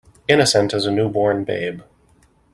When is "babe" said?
1.43-1.83